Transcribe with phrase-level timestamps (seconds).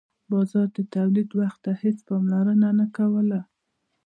[0.31, 3.39] بازار د تولید وخت ته هیڅ پاملرنه نه کوله.